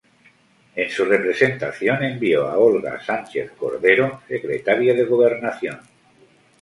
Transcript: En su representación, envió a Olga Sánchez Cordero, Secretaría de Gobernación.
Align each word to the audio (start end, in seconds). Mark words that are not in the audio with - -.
En 0.75 0.89
su 0.89 1.05
representación, 1.05 2.01
envió 2.03 2.47
a 2.47 2.57
Olga 2.57 2.99
Sánchez 3.05 3.51
Cordero, 3.51 4.23
Secretaría 4.27 4.95
de 4.95 5.03
Gobernación. 5.05 5.79